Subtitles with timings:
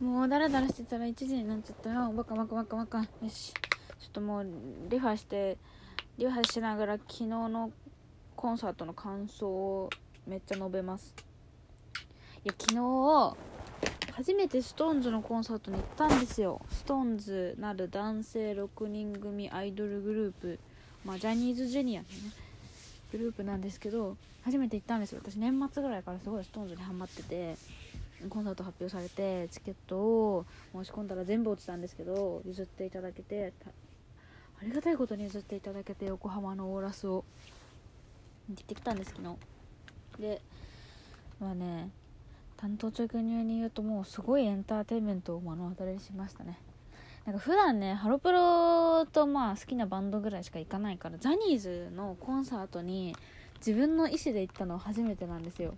[0.00, 2.12] もうダラダラしてたら1時になっちゃったよ。
[2.12, 2.98] バカバカバカバカ。
[2.98, 3.54] よし。
[4.00, 4.46] ちょっともう
[4.88, 5.56] リハして
[6.18, 7.70] リハしながら昨日の
[8.36, 9.90] コンサートの感想を
[10.26, 11.14] めっちゃ述べます。
[12.44, 13.36] いや昨日
[14.12, 16.60] 初めて SixTONES のコンサートに行ったんですよ。
[16.70, 20.58] SixTONES なる男性6人組アイドルグループ。
[21.04, 22.14] まあジャニーズジュニアのね
[23.12, 25.20] グループなんですけど初めて行ったんですよ。
[25.24, 27.56] 私年末ぐらいからすごい SixTONES にハマってて。
[28.28, 33.52] コンサート発表されてチケットを申し込んだら全部落ちたんですけど譲っていただけて
[34.60, 37.24] ありがたいことに譲っていただけて横浜のオーラスを
[38.48, 39.36] 行ってきたんです昨日。
[40.20, 40.40] で
[41.40, 41.90] まあね
[42.56, 46.58] 担当直入に言うともうすごいエンターテインメントを目の当たりにしましたね。
[47.26, 53.16] なんか普段ねハロプロとまあ好きなバンドぐらいしか行かないからジャニーズのコンサートに
[53.56, 55.74] 自分の意思で行ったのは初めてなんですよ。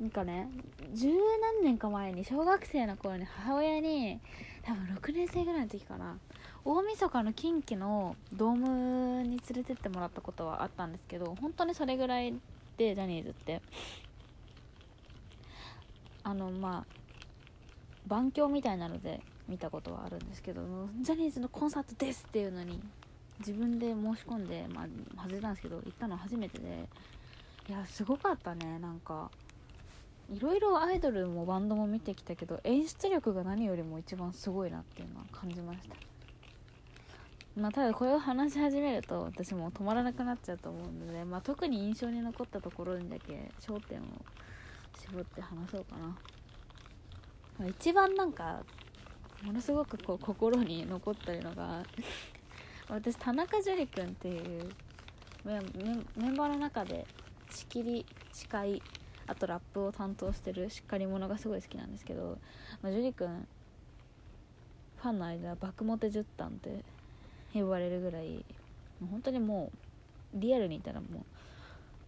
[0.00, 0.48] なんかね
[0.94, 4.18] 十何年か前に小学生の頃に母親に
[4.62, 6.16] 多分6年生ぐらいの時かな
[6.64, 12.32] 大晦日の近畿のドームに連れてってもらったことはあったんですけど本当にそれぐらい
[12.78, 13.60] でジャニーズって。
[16.22, 17.00] あのまあ
[18.06, 20.62] 番狂みたいなので見たことはあるんですけど
[21.00, 22.78] ジャニーズのコンサートですっていうのに
[23.38, 24.82] 自分で申し込んで、ま
[25.16, 26.88] あ、外れたんですけど行ったの初めてで
[27.68, 29.30] いやすごかったねなんか。
[30.32, 35.96] いろいろアイドルもバンドも見てきたけど演出力が何よりも一番すごいなっていうのは感じました。
[37.56, 44.02] まあただこれを話し始めると私も止まらなくなっちゃうと思うので、まあ、特に印象に残ったところにだけ焦点を
[45.00, 45.96] 絞って話そうか
[47.58, 47.66] な。
[47.68, 48.62] 一番なんか
[49.42, 51.82] ものすごくこう心に残ってるのが
[52.88, 54.70] 私田中樹君っていう
[55.44, 57.06] メンバーの中で
[57.50, 58.80] 仕切り司会
[59.30, 62.36] あとラップを担当してるしっかり者がすごい好きなんですけど、
[62.82, 63.46] まあ、樹君
[65.00, 66.84] ファンの間は爆モテ10ンって
[67.54, 68.44] 呼ばれるぐらい
[69.08, 69.70] 本当にも
[70.34, 71.22] うリアルにいたらもう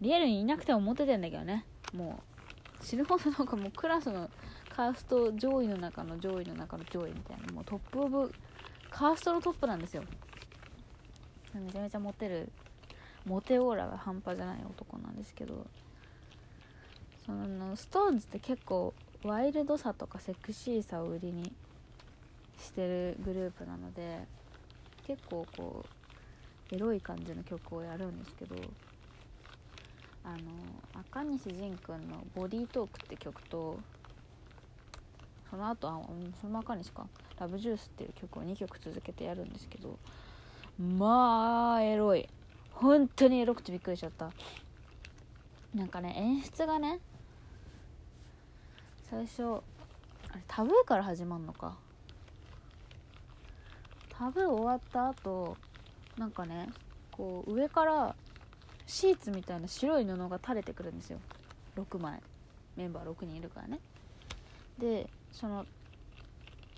[0.01, 1.65] リアルにいなくてもモテてんだけどね。
[1.93, 2.19] も
[2.81, 4.29] う死ぬほどなんかもうクラスの
[4.75, 8.33] カースト上位の中の上位の中の上位みたいなもう top of
[8.89, 10.03] カーストのトップなんですよ。
[11.53, 12.51] めちゃめちゃモテる
[13.25, 15.65] モテオーラが半端じゃない男なんですけど。
[17.25, 21.53] そのストーンズって結構ワイルドさとかセクシーさを売りに
[22.59, 24.19] してるグループなので
[25.07, 25.85] 結構こ
[26.71, 28.55] うエロい感じの曲をやるんですけど
[30.25, 30.37] あの
[30.93, 33.77] 赤西仁君の「ボディートーク」って曲と
[35.49, 36.01] その後あ
[36.41, 37.07] その赤西か
[37.39, 39.97] 「ラブジュース」っていう曲を2曲続けてやるんですけど
[40.79, 42.27] まあエロい。
[42.71, 44.31] 本当にエロくてびっくりしちゃった。
[45.75, 46.99] なんかね演出がね
[49.13, 49.61] 最初
[50.31, 51.77] あれタブーから始まるのか。
[54.09, 55.55] タブー終わった後
[56.17, 56.67] なんかね
[57.11, 58.15] こう上から
[58.87, 61.19] シーツみたいな白い布が垂れてくるんですよ。
[61.75, 62.23] 6枚。
[62.75, 63.79] メンバー6人いるからね。
[64.79, 65.67] でその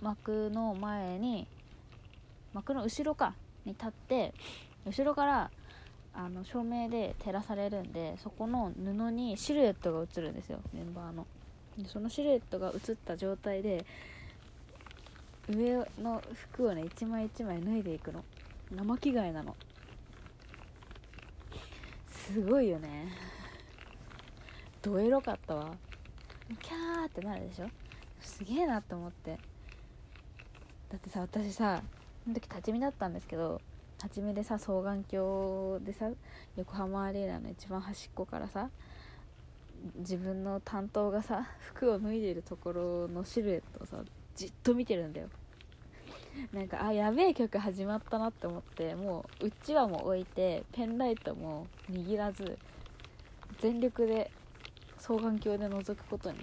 [0.01, 1.47] 幕の前に
[2.51, 4.33] 幕の後ろかに立って
[4.85, 5.51] 後ろから
[6.13, 10.59] あの照明で照らされるんでそこの布にシルエットが映るんですよ。
[10.73, 11.25] メンバーの。
[11.77, 13.85] でそのシルエットが映った状態で
[15.49, 16.21] 上の
[16.51, 18.23] 服をね一枚一枚脱いでいくの。
[18.71, 19.55] 生着替えなの。
[22.09, 23.11] すごいよね。
[24.81, 25.75] どエロかったわ。
[26.61, 27.67] キャーってなるでしょ。
[28.19, 29.37] すげえなって思って。
[30.89, 31.81] だってさ私さ
[32.23, 33.61] その時立ち見だったんですけど
[34.01, 36.09] 立ち見でさ双眼鏡でさ
[36.55, 38.69] 横浜アリーナの一番端っこからさ
[39.97, 44.03] 自分の担当がさ服を脱いでるところのシルエットをさ
[44.35, 45.29] じっと見てるんだよ。
[46.51, 52.57] なんかあやべえ曲始まったなって思ってもううちわも置いてペンライトも握らず
[53.61, 54.29] 全力で
[54.97, 56.39] 双眼鏡で覗くことに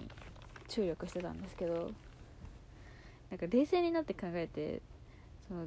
[0.68, 1.90] 注力してたんですけど
[3.30, 4.80] なんか冷静になって考えて
[5.48, 5.66] その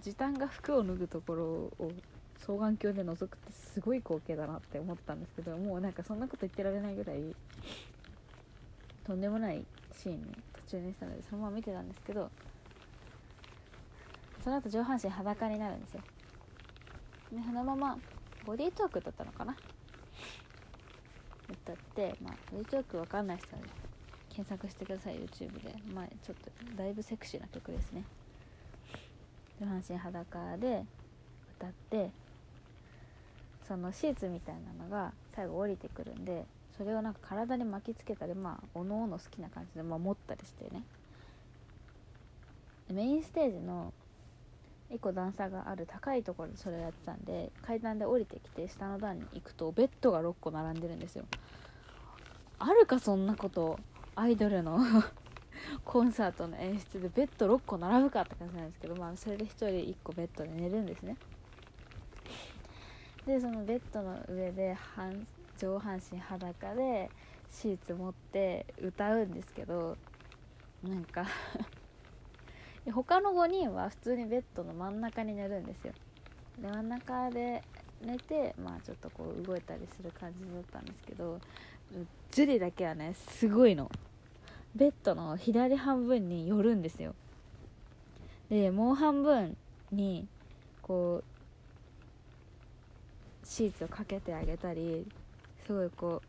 [0.00, 1.92] 時短が服を脱ぐところを
[2.40, 7.34] 双眼鏡で覗くってすごい光景だなって思ったんですけどもうなんかそんなこと言ってられないぐらい
[9.04, 10.24] とんでもないシーンに
[10.66, 12.30] 途中にしたのでそのまま見てたんですけど
[14.42, 16.00] その後上半身裸になるんですよ。
[17.32, 17.98] でそのまま
[18.46, 19.54] ボディートークだったのかな？
[21.50, 23.62] 歌ってまあボディートークわかんない人は
[24.30, 25.74] 検索してください YouTube で。
[25.92, 28.04] まあちょっとだいぶセクシーな曲ですね。
[29.60, 30.84] 上半身裸で
[31.58, 32.10] 歌って
[33.68, 40.82] そのシーツみたいなのが最後降りてくるんでそれをなんか体に巻きつけたりまあおのおの好きな感じで、まあ、持ったりしてね。
[42.90, 43.92] メインステージの
[44.90, 51.24] 1個段差がある高いところでそれをやってたんで階段で降りてきて下の段に行くとベッドが6個並んでるんですよ。
[52.58, 53.78] あるかそんなこと
[54.16, 54.78] アイドルの
[55.84, 61.16] コンサートの演出でベッド6個並ぶかって感じなんですけどまあそれで1人1個ベッドで寝るんですね。
[63.28, 65.26] でそのベッドの上で半
[65.58, 67.10] 上半身裸で
[67.50, 69.98] シーツ持って歌うんですけど
[70.82, 71.26] なんか
[72.90, 75.92] 他の5人は普通にベッドの真ん中に寝るんですよ。
[76.58, 77.62] で真ん中で
[78.00, 81.38] 寝てまあちょっとこう動いたりする感じだったんですけど
[82.30, 83.90] ジュリだけはねすごいの。
[84.74, 87.14] ベッドの左半分に寄るんですよ。
[88.48, 89.54] でもう半分
[89.92, 90.26] に
[90.80, 91.37] こう
[93.48, 95.06] シーツをかけてあげたり
[95.66, 96.22] すごいこ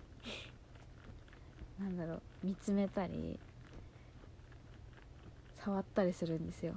[1.79, 3.37] うなんだろう見つめたり
[5.63, 6.73] 触ったりするんですよ。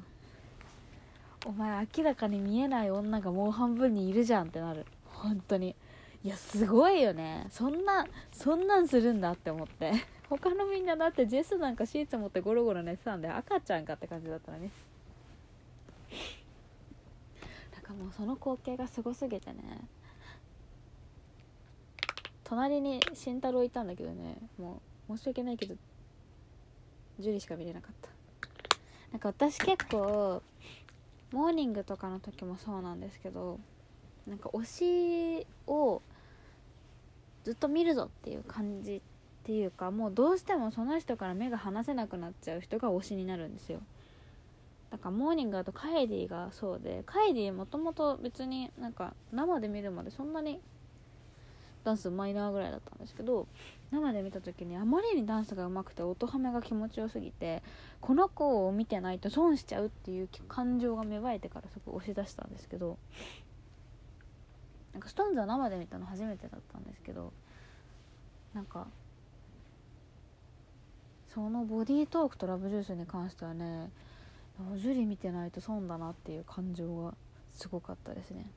[1.47, 4.85] お前明らかに見えない女がもう半分にいるじゃんってなる。
[5.07, 5.75] 本当に。
[6.25, 7.47] いやすごいよね。
[7.51, 9.93] そんなそんなんするんだって思って。
[10.29, 14.71] 他のみんなだってジェスなんかシーツ持ってゴロゴロ寝てたんで赤ちゃんかって感じだったのね
[17.73, 19.63] なんかもうその光景がすごすぎてね。
[22.53, 25.75] 隣に慎太郎いたんだけどねもう申し訳ないけど
[27.19, 28.11] 樹里しか見れなかった。
[29.11, 30.43] なんか私結構
[31.33, 33.59] モーニングとかの時もそうなんですけど
[34.27, 36.03] なんか推しを
[37.45, 39.01] ずっと見るぞっていう感じっ
[39.45, 43.81] ていうかもうどうしてもその人から目が離せなくなっちゃう人が推しになるんですよ。
[44.91, 50.61] だからモーニングだとかえでぃーがそうでかえでぃーもともと別になんか生で見るまでそんなに
[51.85, 53.47] ダンスマイナーぐらいだったんですけど
[53.91, 57.63] 生で見た時にあまりにダンスが上手くて音ハメが気持ちよすぎて
[58.01, 62.99] この子を見てないと損しちゃうっていう感情が芽生えてからそこ押し出したんですけど
[64.93, 67.33] なんかストーンズは生で見たの初めてだったんですけど
[68.55, 68.87] なんか
[71.35, 73.91] そのボディートークとラブジュースに関してはね
[74.77, 77.15] ジュリ見てないと損だなっていう感情が
[77.55, 78.51] すごかったですね。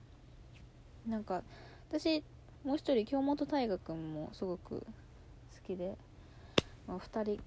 [1.07, 1.42] なんか
[1.89, 2.24] 私
[2.66, 4.84] もう一人京本大我君もすごく好
[5.66, 5.96] きで、
[6.88, 7.40] まあ、2人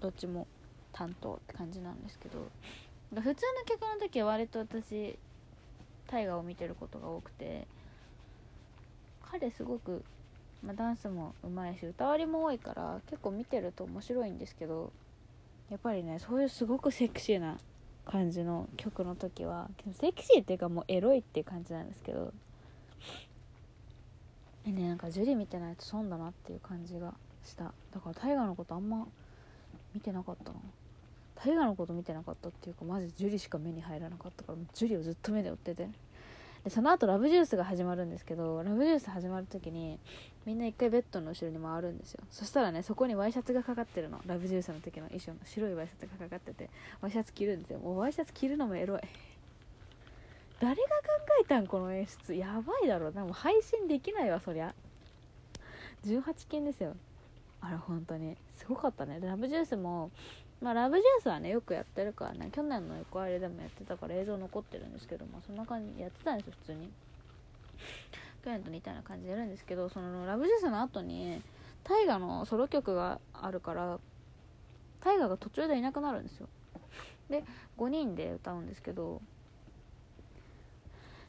[0.00, 0.48] どっちも
[0.92, 2.50] 担当って感じなんですけど
[3.14, 3.32] 普通の
[3.64, 5.16] 曲の時は割と私
[6.08, 7.66] 大河を見てることが多くて
[9.22, 10.02] 彼すごく、
[10.64, 14.92] まあ、ダンスもうまいし歌わりも多いから結構見てると面白いんですけど
[15.70, 17.58] やっぱりねそういうすごくセクシーな
[18.04, 19.68] 感じの曲の時は
[20.00, 22.32] セクシーっていうかもうエロいっていう感じなんですけど
[24.66, 27.14] えねなんかジュリ見てないと損だなっていう感じが
[27.44, 27.72] した。
[27.94, 29.06] だから大河のことあんま
[29.94, 30.58] 見てなかったな。
[31.36, 35.88] 大河のこと見てなかったっていうかマジジュリしか目に入らなかったからジュリをずっと目で追ってて。
[36.64, 40.00] でその後ラブジュースが始まるんですけどラブジュース始まる時に
[40.44, 42.24] みんな一回ベッドの後ろに回るんですよ。
[42.30, 44.20] そしたらねそこにワイシャツがかかってるの。
[44.26, 45.38] ラブジュースの時の衣装の。
[45.44, 46.70] 白いワイシャツがかかってて。
[47.00, 47.78] ワイシャツ着るんですよ。
[47.78, 49.00] もうワイシャツ着るのもエロい。
[50.60, 50.84] 誰が考
[51.42, 52.34] えたんこの演出？
[52.34, 54.74] やばいだろでも配信できないわそりゃ。
[56.04, 56.94] 18金ですよ。
[57.60, 58.36] あれ本当に。
[58.54, 59.18] すごかったね。
[59.20, 60.10] ラブジュースも
[60.60, 62.48] まあ、ラブジュースはねよくやってるからね。
[62.50, 66.90] 去年の横あれでもやってたから映像残ってるんですけどまあそんな感じやってたんですよ普通に。
[68.42, 71.42] 去年と似たような感じでやるんですけどそのラブジュースの後に
[71.84, 73.98] 大河のソロ曲があるから
[75.00, 76.48] 大河が途中でいなくなるんですよ。
[77.28, 77.44] で
[77.76, 79.20] 5人で歌うんですけど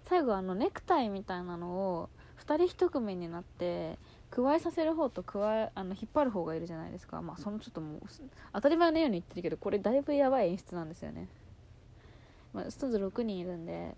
[0.08, 2.10] 最後あのネクタイみたいなのを
[2.46, 3.98] 2人1組になって
[4.32, 7.22] 加えさせる方と加えあの引っ張る方がいるじゃないですか。
[7.22, 8.02] まあそのちょっともう
[8.54, 11.28] 当たり前のように言ってるけどこれだいぶやばい演出なんですよね、
[12.54, 13.96] まあ、ストーズ6人いるんで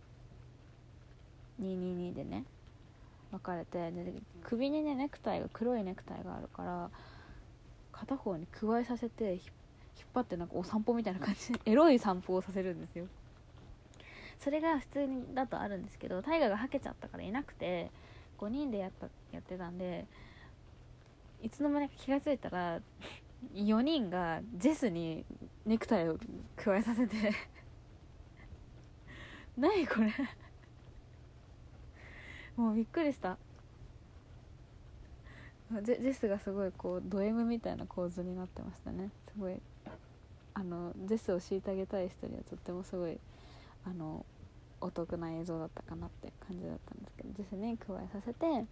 [1.62, 2.46] 222でね
[3.32, 4.14] 分かれてで
[4.44, 6.90] 首にねネクタイが黒いネクタイがあるから
[7.92, 9.42] 片方に加えさせて引っ
[10.14, 13.06] 張ってなんかお散歩みたいな感じでエロい散歩をさせるんですよ
[14.40, 17.92] それが普通にだとあるんですけど大河がはけちゃったからいなくて
[18.40, 20.06] 5人でやったやってたんで
[21.42, 22.80] いつの間にか気が付いたら
[23.54, 25.26] 4人がジェスに
[25.66, 26.18] ネクタイを
[26.56, 27.16] 加えさせて
[29.58, 30.12] 何これ？
[32.56, 33.38] もうびっくりした。
[35.84, 39.12] ジェジェスがすごいこうド M みたいな構図になってましたね。
[39.34, 39.62] すごい
[40.54, 43.20] あのジェスを虐げたい人にはとってもすごい
[43.86, 44.26] あの
[44.82, 48.66] お得な映像だったかなって感じだったんですけどですね加えさせて。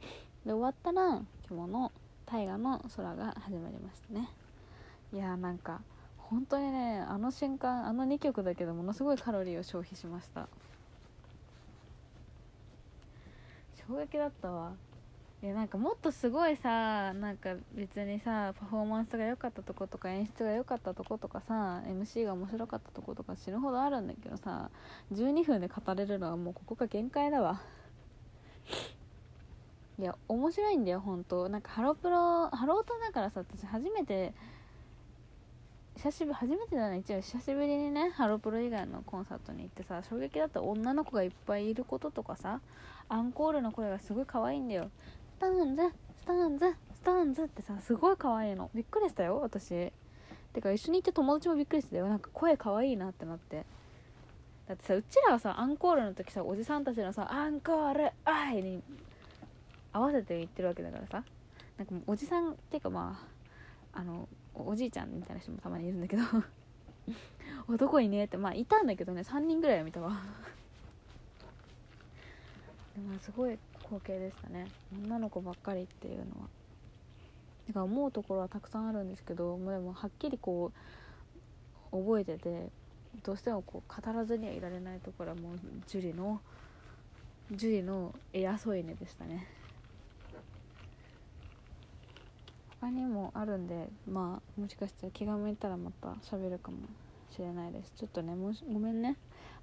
[0.45, 1.91] で終わったら今日の
[2.25, 4.29] 大河の空が始まりましたね。
[5.13, 5.81] いやーなんか
[6.17, 10.47] 本当にねあの瞬間あの2曲だけでものすごいカロリーを消費しました。
[13.87, 14.73] 衝撃だったわ。
[15.43, 24.71] いやなんかもっとすごいさなんか別にさパフォーマンスが良かったとことか演出が良かったとことかさ MC が面白かったとことか死ぬほどあるんだけどさ
[25.13, 27.61] 12分で語れるのはもうここが限界だわ。
[29.99, 31.49] いや面白いんだよ本当。
[31.49, 34.33] なんかハロプロハロヲタだからさ私初めて
[35.97, 37.21] 久しぶり初めてだね一応。
[37.21, 42.59] 久しぶりにねハロプロ以外のコンサートに行ってさ衝撃だった女の子がいっぱいいることとかさ
[43.07, 44.89] アンコールの声がすごい可愛いんだよ。
[45.39, 45.81] ストーンズ
[46.17, 48.69] ストーンズストーンズってさすごい可愛いの。
[48.73, 49.91] びっくりしたよ私。
[50.53, 52.07] てか一緒に行った友達もびっくりしたよ。
[52.07, 53.65] なんか声可愛いなってなって。
[54.67, 58.81] だってさうちらはさアンコールの時さおじさんたちのさ「アンコールアイ!」に
[59.93, 61.23] 合わせて言ってるわけだからさ。
[61.77, 63.19] なんかもうおじさんっていうかま
[63.93, 66.23] ああのおじいちゃんみたいな人もたまにいるんだけど。
[67.69, 69.21] 男いねってまあいたんだけどね。
[69.21, 70.11] 3人ぐらいは見たわ。
[72.95, 73.57] でもすごい
[73.89, 74.67] 光景でしたね。
[75.05, 76.47] 女の子ばっかりっていうのは。
[77.67, 80.71] だから思うところはたくさんあるんですけどもうでもはっきりこ
[81.91, 82.69] う覚えてて
[83.23, 86.39] どうしてもこう語らずにはいられないところはもう樹里の
[87.51, 89.47] 樹里の偉そういねでしたね。
[92.79, 96.77] 他にもあるんでまあもしかしたら気が向いたらまた喋るかも
[97.31, 97.91] しれないです。
[97.97, 99.17] ちょっとねもしごめんね。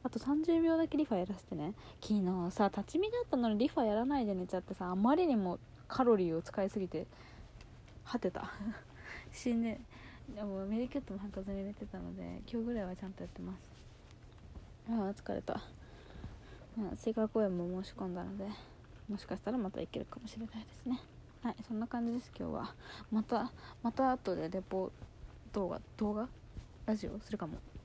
[0.05, 1.73] あと30秒だけリファやらせてね。
[2.03, 5.59] 昨日さ立ち見だったのにリファやらないで寝ちゃってさあまりにも
[5.89, 7.07] カロリーを使いすぎて
[8.05, 8.53] 果てた。
[9.33, 9.81] 死んで
[10.29, 13.75] でもメディキュットも履かずに寝てたので今日ぐらいはちゃんとやってます。
[14.91, 15.63] ああ疲れた、
[16.97, 18.47] 追加公演も申し込んだので
[19.09, 21.01] もしかしたらまた行けるかもしれないですね。
[21.43, 22.75] はいそんな感じです今日は。
[23.11, 23.51] また
[23.83, 24.93] また後でレポ
[25.53, 26.29] 動画動画？
[26.85, 27.19] ラジオ？
[27.21, 27.57] するかも。